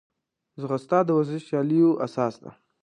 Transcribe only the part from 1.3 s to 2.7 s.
سیالیو اساس ده